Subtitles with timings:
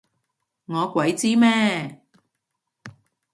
[0.65, 2.01] 我鬼知咩？